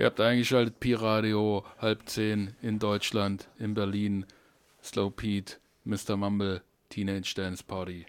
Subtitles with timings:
[0.00, 4.24] Ihr habt eingeschaltet Pi-Radio, halb zehn in Deutschland, in Berlin.
[4.82, 6.16] Slow Pete, Mr.
[6.16, 8.06] Mumble, Teenage Dance Party.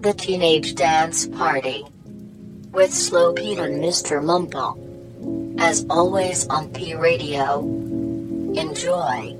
[0.00, 1.84] The Teenage Dance Party.
[2.72, 4.24] With Slow Pete and Mr.
[4.24, 4.78] Mumble.
[5.58, 7.60] As always on P Radio.
[8.56, 9.36] Enjoy.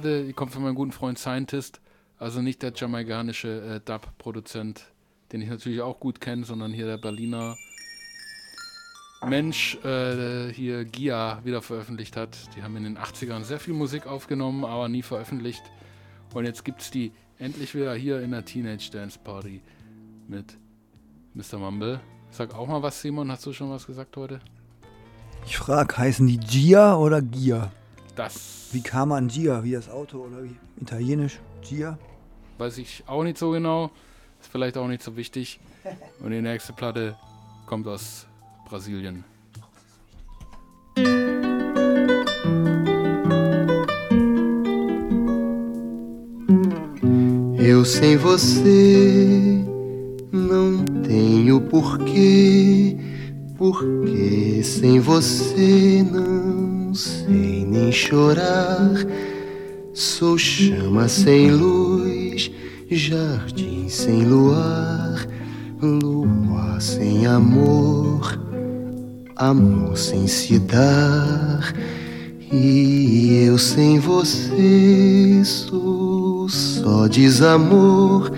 [0.00, 1.80] Platte, die kommt von meinem guten Freund Scientist,
[2.18, 4.84] also nicht der jamaikanische äh, Dub-Produzent,
[5.32, 7.56] den ich natürlich auch gut kenne, sondern hier der Berliner
[9.26, 12.38] Mensch äh, hier Gia wieder veröffentlicht hat.
[12.54, 15.64] Die haben in den 80ern sehr viel Musik aufgenommen, aber nie veröffentlicht.
[16.32, 19.60] Und jetzt gibt es die endlich wieder hier in der Teenage Dance Party
[20.28, 20.56] mit
[21.34, 21.58] Mr.
[21.58, 21.98] Mumble.
[22.30, 23.32] Sag auch mal was, Simon.
[23.32, 24.38] Hast du schon was gesagt heute?
[25.44, 27.72] Ich frage, heißen die Gia oder Gia?
[28.18, 29.62] Das Wie kam man an Gia?
[29.62, 30.56] Wie das Auto oder wie?
[30.80, 31.38] Italienisch?
[31.62, 31.96] Gia?
[32.58, 33.92] weiß ich auch nicht so genau.
[34.40, 35.60] Ist vielleicht auch nicht so wichtig.
[36.20, 37.16] Und die nächste Platte
[37.66, 38.26] kommt aus
[38.68, 39.24] Brasilien.
[47.60, 49.64] Eu sem você
[50.32, 52.98] não tenho porquê,
[53.58, 59.04] porque sem você não sei nem chorar.
[59.92, 62.52] Sou chama sem luz,
[62.88, 65.26] jardim sem luar,
[65.82, 68.40] lua sem amor,
[69.34, 71.74] amor sem se dar.
[72.52, 78.30] E eu sem você sou só desamor.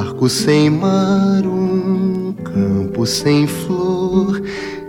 [0.00, 4.40] Barco sem mar, um campo sem flor.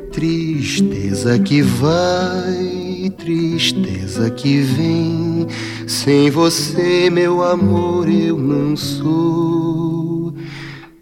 [0.10, 5.48] Tristeza que vai, tristeza que vem.
[5.86, 10.34] Sem você, meu amor, eu não sou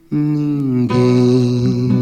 [0.09, 1.98] ninguém.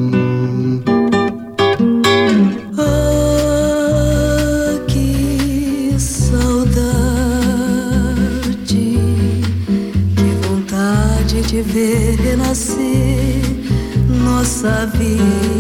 [14.58, 15.57] Nossa vida.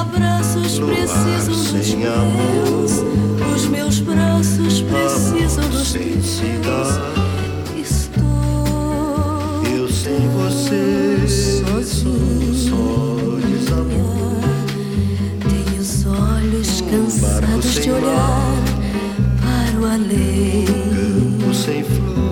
[0.00, 2.92] Abraços precisam dos meus,
[3.54, 5.92] os meus braços precisam dos
[6.64, 7.00] dar.
[7.78, 14.40] Estou Eu sem você sou só desamor.
[15.48, 18.54] tenho os olhos cansados de olhar
[19.40, 20.64] para o além.
[20.64, 22.29] Campo sem flor.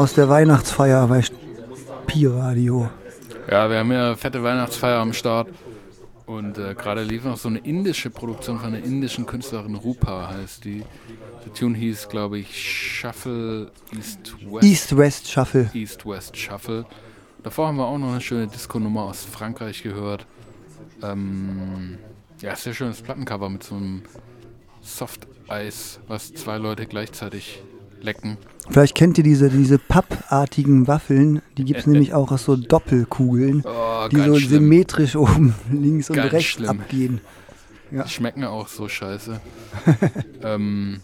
[0.00, 1.22] Aus der Weihnachtsfeier bei
[2.06, 2.88] Pi-Radio.
[3.50, 5.48] Ja, wir haben ja fette Weihnachtsfeier am Start.
[6.24, 10.64] Und äh, gerade lief noch so eine indische Produktion von einer indischen Künstlerin, Rupa heißt
[10.64, 10.84] die.
[11.44, 14.64] Der Tune hieß, glaube ich, Shuffle East West.
[14.64, 15.70] East-West Shuffle.
[15.74, 16.86] East-West Shuffle.
[17.42, 20.24] Davor haben wir auch noch eine schöne Disco-Nummer aus Frankreich gehört.
[21.02, 21.98] Ähm,
[22.40, 24.04] ja, sehr schönes Plattencover mit so einem
[24.80, 27.62] Soft-Eis, was zwei Leute gleichzeitig
[28.00, 28.38] lecken.
[28.70, 31.42] Vielleicht kennt ihr diese, diese pappartigen Waffeln.
[31.58, 34.48] Die gibt es Äh, nämlich auch aus so Doppelkugeln, Oh, die so schlimm.
[34.50, 36.68] symmetrisch oben links und Ganz rechts schlimm.
[36.70, 37.20] abgehen.
[37.90, 38.04] Ja.
[38.04, 39.40] Die schmecken auch so scheiße.
[40.44, 41.00] ähm,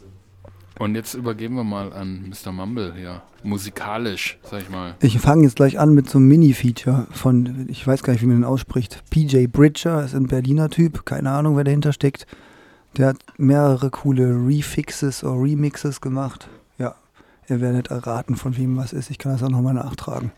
[0.79, 2.53] und jetzt übergeben wir mal an Mr.
[2.53, 3.23] Mumble hier.
[3.43, 4.95] Musikalisch, sag ich mal.
[5.01, 8.27] Ich fange jetzt gleich an mit so einem Mini-Feature von, ich weiß gar nicht, wie
[8.27, 9.03] man den ausspricht.
[9.11, 12.27] PJ Bridger ist ein Berliner Typ, keine Ahnung, wer dahinter steckt.
[12.97, 16.49] Der hat mehrere coole Refixes oder Remixes gemacht.
[17.49, 19.11] Ihr werdet erraten, von wem was ist.
[19.11, 20.33] Ich kann das auch nochmal nachtragen.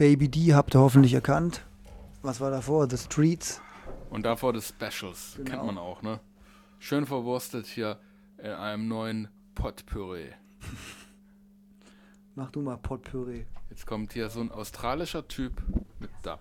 [0.00, 1.60] Baby D habt ihr hoffentlich erkannt.
[2.22, 2.88] Was war davor?
[2.88, 3.60] The Streets.
[4.08, 5.34] Und davor die Specials.
[5.36, 5.50] Genau.
[5.50, 6.20] Kennt man auch, ne?
[6.78, 7.98] Schön verwurstet hier
[8.38, 10.30] in einem neuen Potpüree.
[12.34, 13.44] Mach du mal Potpüree.
[13.68, 15.62] Jetzt kommt hier so ein australischer Typ
[15.98, 16.40] mit Dub.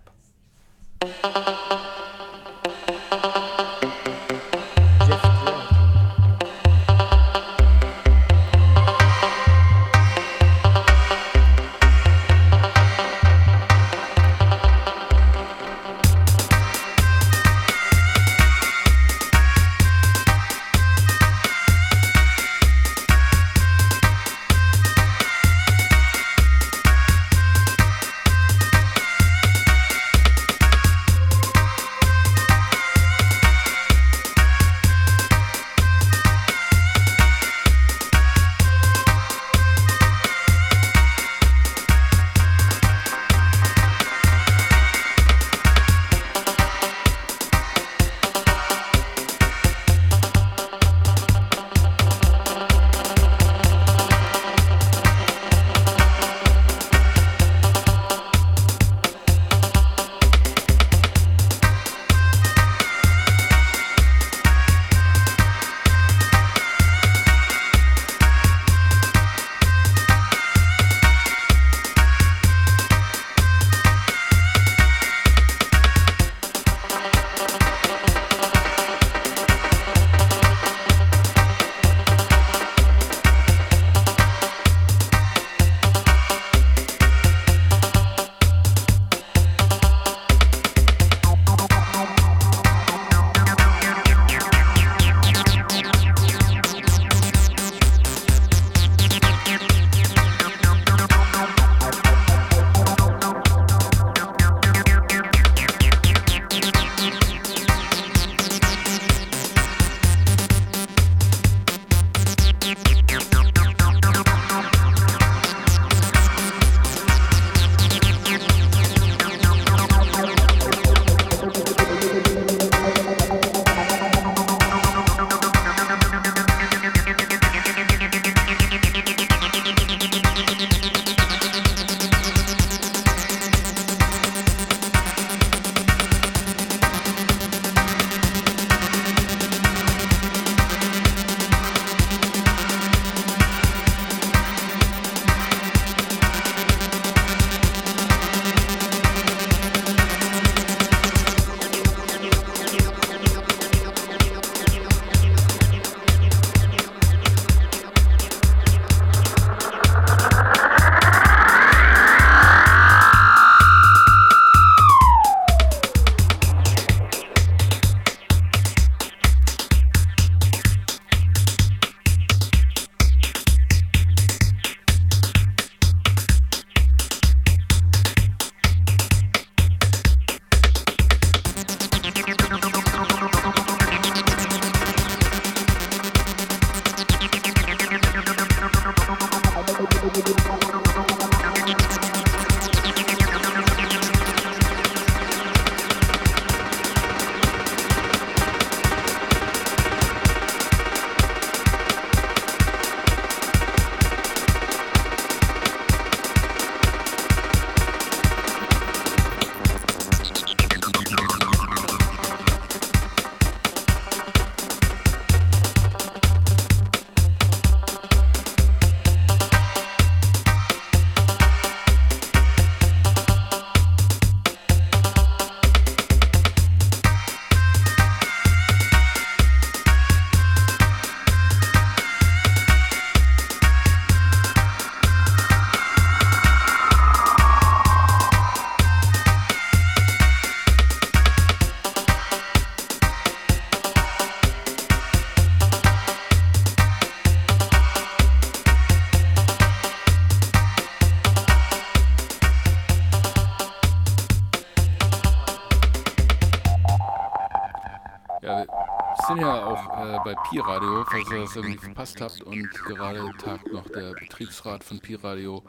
[260.10, 264.14] Äh, bei Pi Radio, falls ihr das irgendwie verpasst habt und gerade tagt noch der
[264.14, 265.64] Betriebsrat von Pi Radio,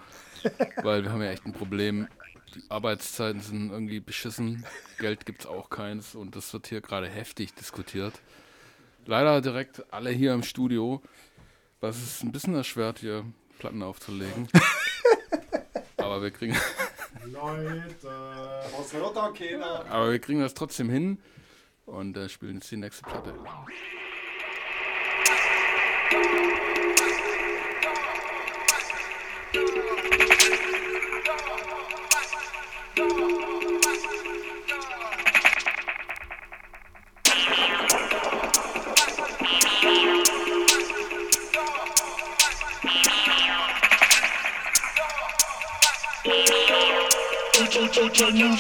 [0.83, 2.09] weil wir haben ja echt ein Problem.
[2.55, 4.65] Die Arbeitszeiten sind irgendwie beschissen,
[4.99, 8.15] Geld gibt's auch keins und das wird hier gerade heftig diskutiert.
[9.07, 11.03] Leider direkt alle hier im Studio,
[11.81, 13.25] was es ein bisschen erschwert, hier
[13.59, 14.49] Platten aufzulegen.
[15.97, 16.57] aber wir kriegen,
[17.27, 17.85] Leute,
[18.77, 19.85] was keiner?
[19.91, 21.19] aber wir kriegen das trotzdem hin
[21.87, 23.35] und äh, spielen jetzt die nächste Platte.
[48.21, 48.51] Wow.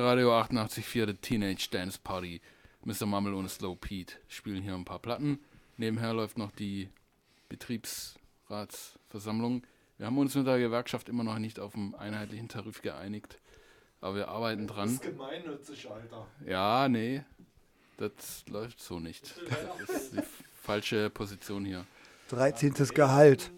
[0.00, 2.40] Pi-Radio 88.4, The Teenage Dance Party.
[2.86, 3.04] Mr.
[3.04, 5.38] Mummel und Slow Pete spielen hier ein paar Platten.
[5.76, 6.88] Nebenher läuft noch die
[7.50, 9.62] Betriebsratsversammlung.
[9.98, 13.38] Wir haben uns mit der Gewerkschaft immer noch nicht auf einen einheitlichen Tarif geeinigt,
[14.00, 14.88] aber wir arbeiten Das dran.
[14.88, 16.26] ist gemeinnützig, Alter.
[16.46, 17.22] Ja, nee,
[17.98, 19.34] das läuft so nicht.
[19.80, 20.22] Das ist die
[20.62, 21.84] falsche Position hier.
[22.30, 22.72] 13.
[22.94, 23.50] Gehalt.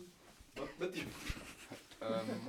[2.00, 2.48] Ähm,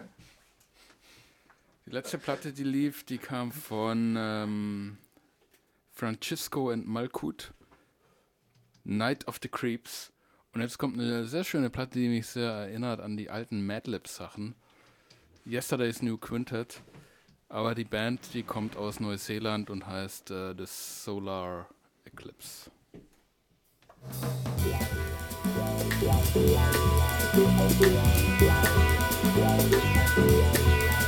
[1.93, 4.97] letzte Platte, die lief, die kam von ähm,
[5.91, 7.53] Francisco and Malkut,
[8.83, 10.11] Night of the Creeps.
[10.53, 14.55] Und jetzt kommt eine sehr schöne Platte, die mich sehr erinnert an die alten Madlib-Sachen.
[15.45, 16.81] Yesterday's New Quintet.
[17.47, 21.69] Aber die Band, die kommt aus Neuseeland und heißt äh, The Solar
[22.05, 22.71] Eclipse.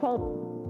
[0.00, 0.65] 好。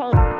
[0.00, 0.39] quality.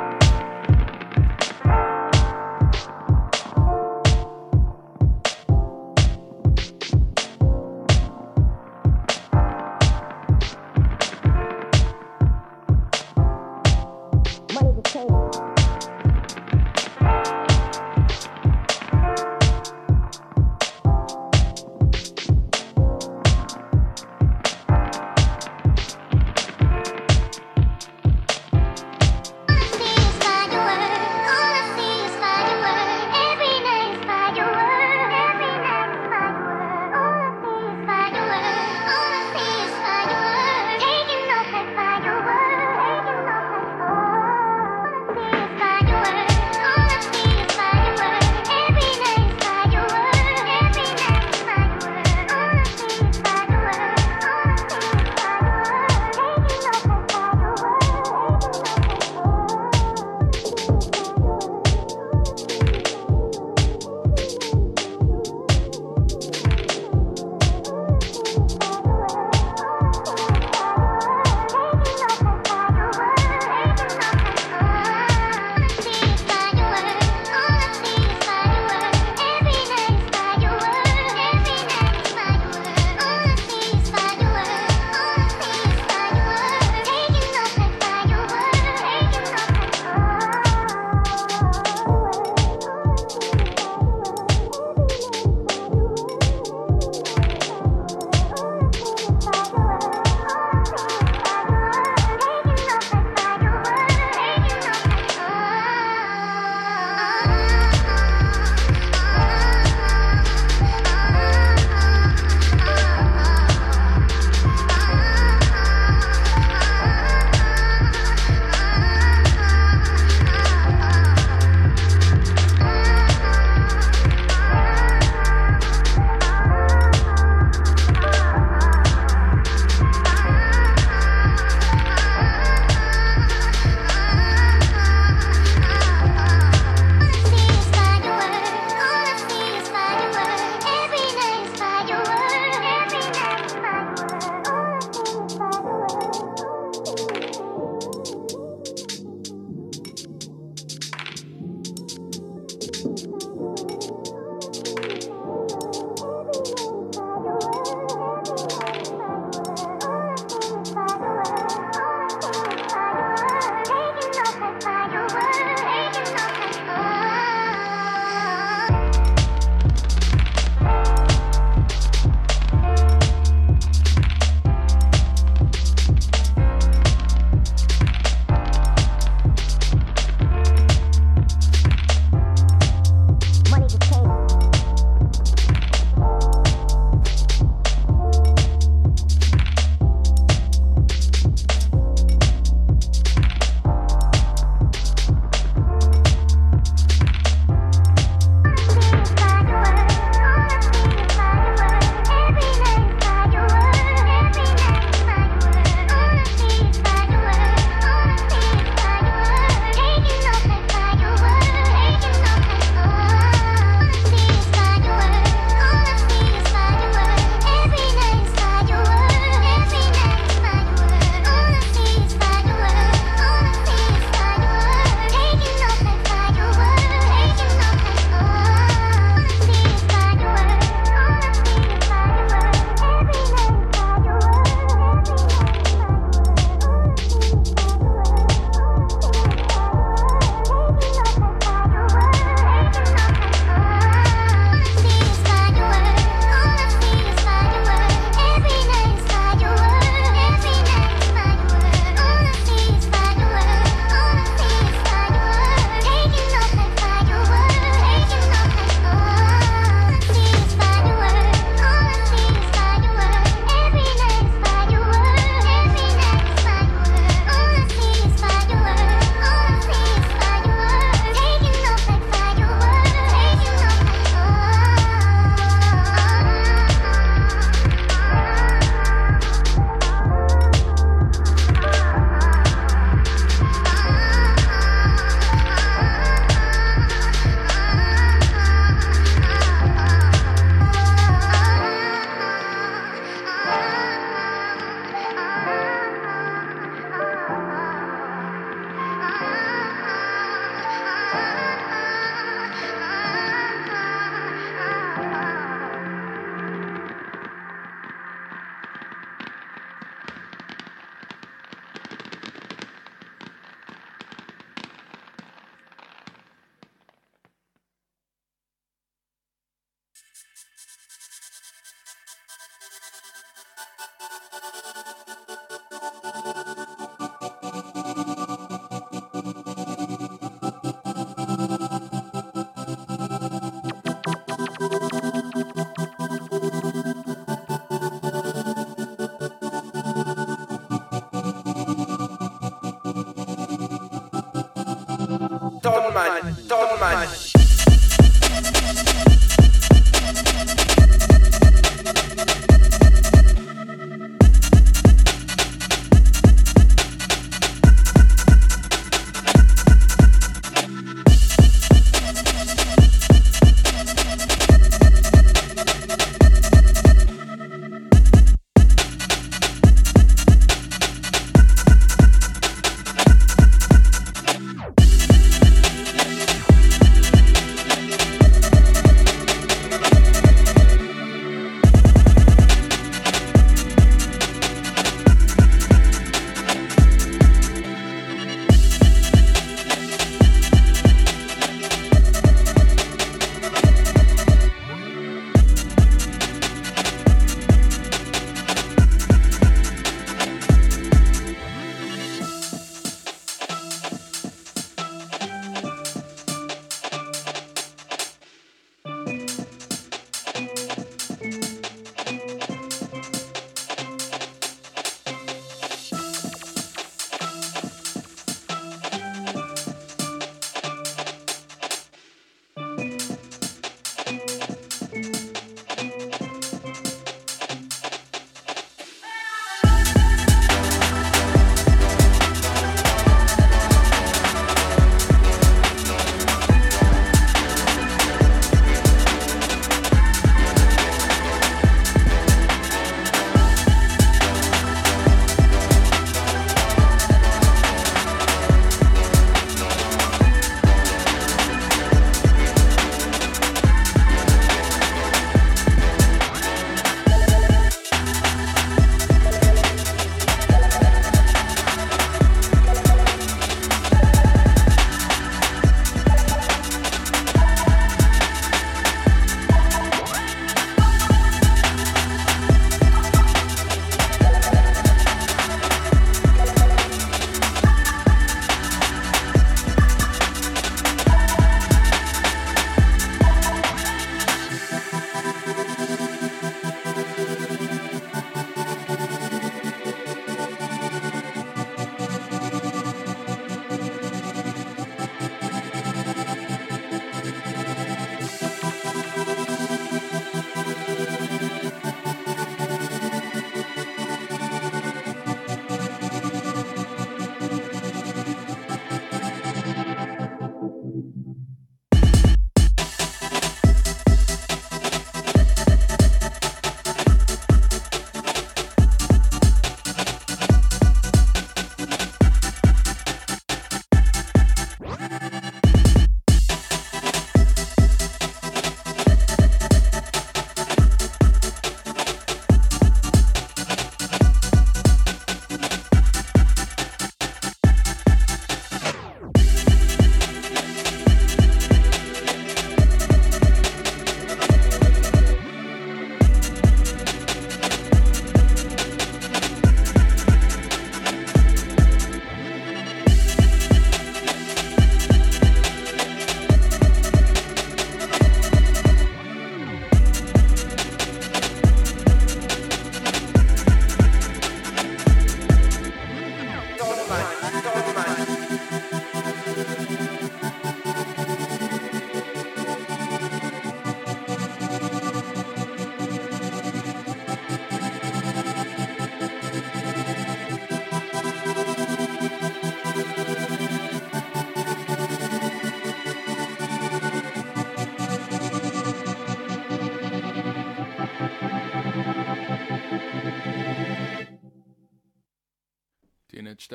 [345.63, 347.20] Tonman, Tonman.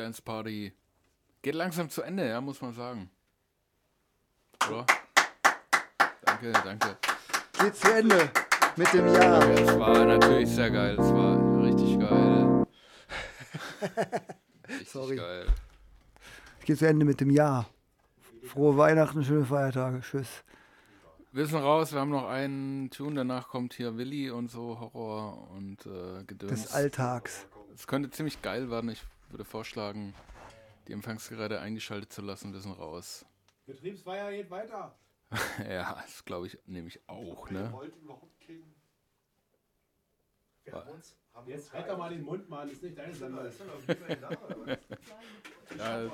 [0.05, 0.71] Dance Party
[1.41, 3.09] geht langsam zu Ende, ja, muss man sagen.
[4.69, 4.85] Oder?
[6.21, 6.97] Danke, danke.
[7.59, 8.29] Geht zu Ende
[8.75, 9.49] mit dem Jahr.
[9.49, 10.95] Es war natürlich sehr geil.
[10.99, 12.65] Es war richtig geil.
[14.67, 15.15] Richtig Sorry.
[15.15, 15.47] geil.
[16.65, 17.67] Geht zu Ende mit dem Jahr.
[18.43, 20.01] Frohe Weihnachten, schöne Feiertage.
[20.01, 20.43] Tschüss.
[21.31, 25.49] Wir sind raus, wir haben noch einen Tune, danach kommt hier Willi und so, Horror
[25.51, 26.63] und äh, Gedöns.
[26.63, 27.47] Des Alltags.
[27.73, 28.91] Es könnte ziemlich geil werden.
[28.91, 30.13] Ich würde vorschlagen,
[30.87, 32.53] die Empfangsgeräte eingeschaltet zu lassen.
[32.53, 33.25] Wir sind raus.
[33.65, 34.95] Betriebsfeier geht weiter.
[35.69, 37.71] ja, das glaube ich, nehme ich auch, ne?
[37.71, 38.75] wollt überhaupt keinen.
[40.63, 41.17] Wir haben uns.
[41.33, 42.69] Haben Jetzt halt doch mal den Mund, Mann.
[42.69, 43.45] Ist nicht deine Sendung.
[45.77, 46.11] Ja,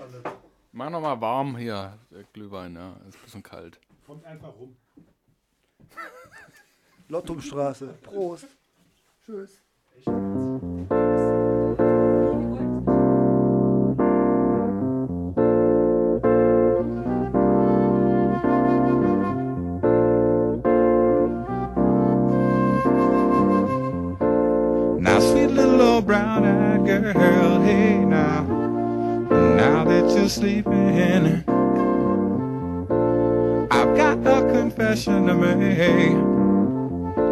[0.71, 2.93] mach noch mal warm hier, der Glühwein, ja.
[3.07, 3.79] Ist ein bisschen kalt.
[4.05, 4.75] Kommt einfach rum.
[7.07, 7.93] Lottumstraße.
[8.01, 8.47] Prost.
[9.23, 9.61] Tschüss.
[30.31, 31.43] Sleeping,
[33.69, 36.13] I've got a confession to make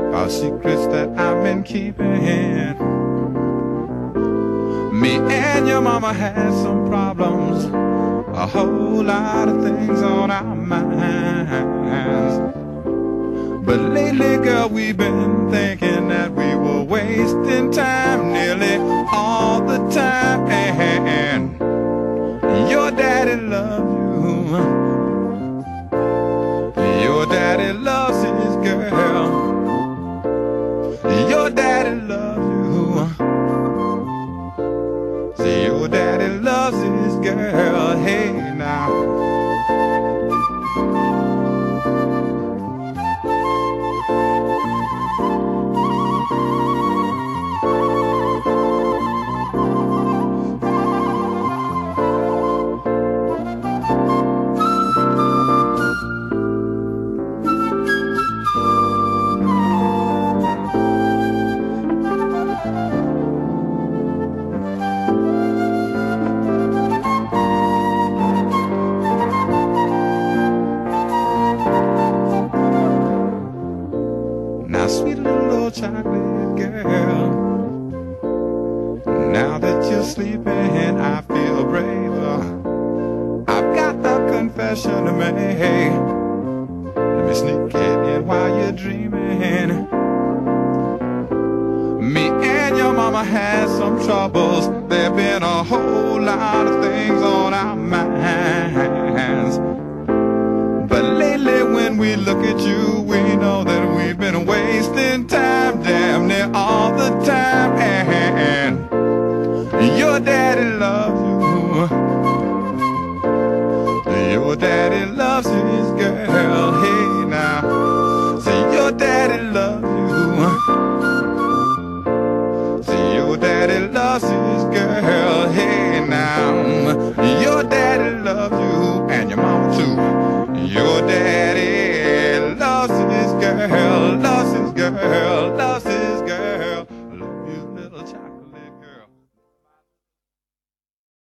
[0.10, 2.20] about secrets that I've been keeping.
[5.00, 7.64] Me and your mama had some problems,
[8.36, 12.36] a whole lot of things on our minds.
[13.66, 18.76] But lately, girl, we've been thinking that we were wasting time nearly
[19.14, 20.20] all the time
[23.60, 23.89] am.